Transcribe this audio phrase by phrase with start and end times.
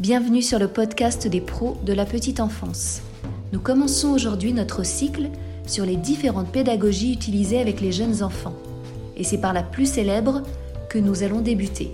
[0.00, 3.00] Bienvenue sur le podcast des pros de la petite enfance.
[3.52, 5.28] Nous commençons aujourd'hui notre cycle
[5.68, 8.56] sur les différentes pédagogies utilisées avec les jeunes enfants.
[9.16, 10.42] Et c'est par la plus célèbre
[10.90, 11.92] que nous allons débuter.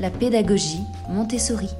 [0.00, 1.70] La pédagogie Montessori.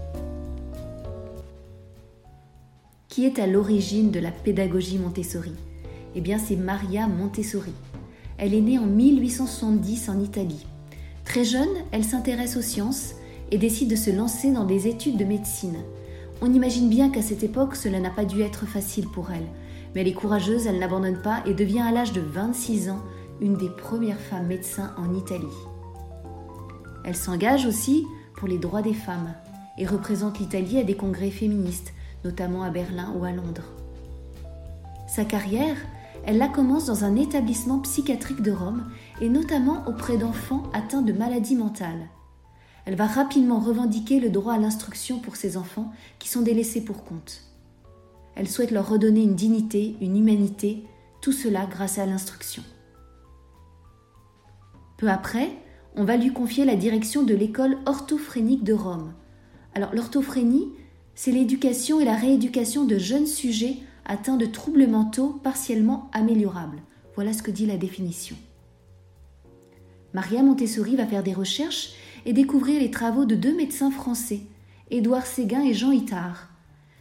[3.09, 5.53] Qui est à l'origine de la pédagogie Montessori?
[6.17, 7.75] Eh bien c'est Maria Montessori.
[8.39, 10.65] Elle est née en 1870 en Italie.
[11.27, 13.17] Très jeune, elle s'intéresse aux sciences
[13.51, 15.77] et décide de se lancer dans des études de médecine.
[16.41, 19.47] On imagine bien qu'à cette époque, cela n'a pas dû être facile pour elle,
[19.95, 23.03] mais elle est courageuse, elle n'abandonne pas et devient à l'âge de 26 ans
[23.41, 25.47] une des premières femmes médecins en Italie.
[27.05, 28.05] Elle s'engage aussi
[28.37, 29.35] pour les droits des femmes
[29.79, 31.93] et représente l'Italie à des congrès féministes,
[32.25, 33.71] notamment à Berlin ou à Londres.
[35.07, 35.77] Sa carrière,
[36.27, 38.85] elle la commence dans un établissement psychiatrique de Rome
[39.21, 42.09] et notamment auprès d'enfants atteints de maladies mentales.
[42.87, 47.05] Elle va rapidement revendiquer le droit à l'instruction pour ces enfants qui sont délaissés pour
[47.05, 47.43] compte.
[48.35, 50.85] Elle souhaite leur redonner une dignité, une humanité,
[51.21, 52.63] tout cela grâce à l'instruction.
[54.99, 55.51] Peu après,
[55.97, 59.13] on va lui confier la direction de l'école orthophrénique de Rome.
[59.75, 60.69] Alors l'orthophrénie,
[61.15, 66.83] c'est l'éducation et la rééducation de jeunes sujets atteints de troubles mentaux partiellement améliorables.
[67.15, 68.37] Voilà ce que dit la définition.
[70.13, 74.41] Maria Montessori va faire des recherches et découvrir les travaux de deux médecins français,
[74.91, 76.49] Édouard Séguin et Jean Itard.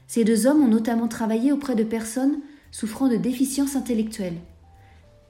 [0.08, 2.40] Ces deux hommes ont notamment travaillé auprès de personnes
[2.72, 4.40] souffrant de déficiences intellectuelles.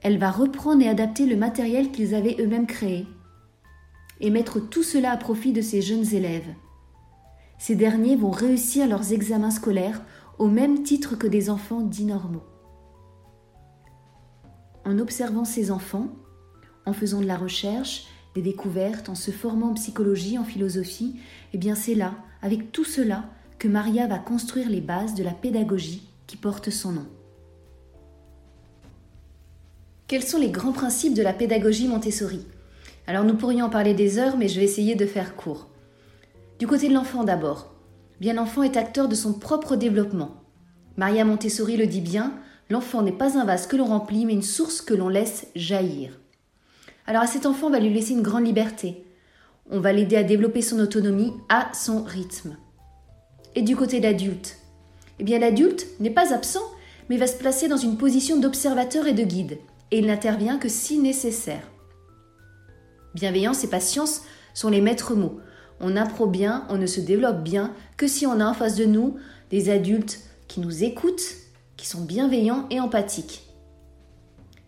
[0.02, 3.06] Elle va reprendre et adapter le matériel qu'ils avaient eux-mêmes créé
[4.20, 6.54] et mettre tout cela à profit de ces jeunes élèves.
[7.58, 10.02] Ces derniers vont réussir leurs examens scolaires
[10.38, 12.44] au même titre que des enfants dits normaux.
[14.84, 16.08] En observant ces enfants,
[16.86, 21.16] en faisant de la recherche, des découvertes, en se formant en psychologie, en philosophie,
[21.52, 23.24] eh bien c'est là, avec tout cela,
[23.58, 27.06] que Maria va construire les bases de la pédagogie qui porte son nom.
[30.06, 32.46] Quels sont les grands principes de la pédagogie Montessori?
[33.06, 35.68] Alors nous pourrions en parler des heures, mais je vais essayer de faire court.
[36.58, 37.72] Du côté de l'enfant d'abord.
[38.20, 40.42] Bien l'enfant est acteur de son propre développement.
[40.96, 42.34] Maria Montessori le dit bien,
[42.70, 46.18] l'enfant n'est pas un vase que l'on remplit, mais une source que l'on laisse jaillir.
[47.06, 49.04] Alors à cet enfant, on va lui laisser une grande liberté.
[49.70, 52.56] On va l'aider à développer son autonomie à son rythme.
[53.54, 54.56] Et du côté de l'adulte
[55.18, 56.64] Eh bien l'adulte n'est pas absent,
[57.08, 59.58] mais va se placer dans une position d'observateur et de guide,
[59.90, 61.70] et il n'intervient que si nécessaire.
[63.14, 64.22] Bienveillance et patience
[64.54, 65.40] sont les maîtres mots.
[65.80, 68.86] On apprend bien, on ne se développe bien que si on a en face de
[68.86, 69.16] nous
[69.50, 71.36] des adultes qui nous écoutent,
[71.76, 73.42] qui sont bienveillants et empathiques.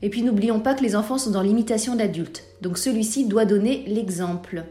[0.02, 3.84] Et puis n'oublions pas que les enfants sont dans l'imitation d'adultes, donc celui-ci doit donner
[3.86, 4.64] l'exemple.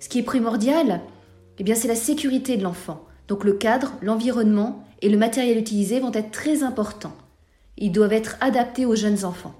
[0.00, 1.00] Ce qui est primordial,
[1.58, 3.04] eh c'est la sécurité de l'enfant.
[3.28, 7.16] Donc le cadre, l'environnement et le matériel utilisé vont être très importants.
[7.76, 9.54] Ils doivent être adaptés aux jeunes enfants.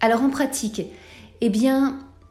[0.00, 0.82] Alors en pratique,
[1.40, 1.52] eh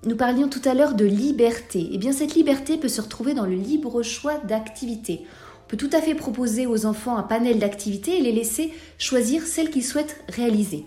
[0.05, 1.89] nous parlions tout à l'heure de liberté.
[1.91, 5.25] Eh bien, cette liberté peut se retrouver dans le libre choix d'activités
[5.67, 9.69] peut tout à fait proposer aux enfants un panel d'activités et les laisser choisir celles
[9.69, 10.85] qu'ils souhaitent réaliser.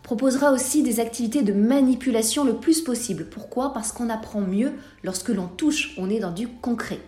[0.00, 3.26] On proposera aussi des activités de manipulation le plus possible.
[3.26, 3.72] Pourquoi?
[3.72, 4.72] Parce qu'on apprend mieux
[5.02, 6.98] lorsque l'on touche, on est dans du concret.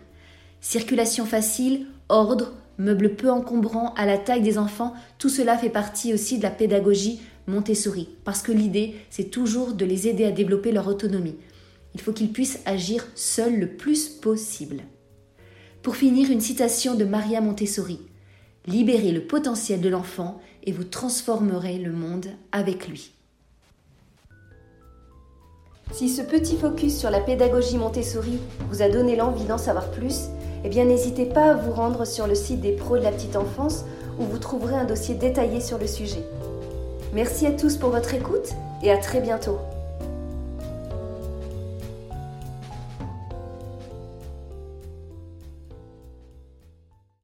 [0.60, 6.14] Circulation facile, ordre, meubles peu encombrants à la taille des enfants, tout cela fait partie
[6.14, 10.72] aussi de la pédagogie Montessori, parce que l'idée, c'est toujours de les aider à développer
[10.72, 11.36] leur autonomie.
[11.94, 14.82] Il faut qu'ils puissent agir seuls le plus possible.
[15.84, 18.00] Pour finir, une citation de Maria Montessori.
[18.66, 23.12] Libérez le potentiel de l'enfant et vous transformerez le monde avec lui.
[25.92, 28.38] Si ce petit focus sur la pédagogie Montessori
[28.70, 30.28] vous a donné l'envie d'en savoir plus,
[30.64, 33.36] eh bien n'hésitez pas à vous rendre sur le site des pros de la petite
[33.36, 33.84] enfance
[34.18, 36.24] où vous trouverez un dossier détaillé sur le sujet.
[37.12, 39.58] Merci à tous pour votre écoute et à très bientôt.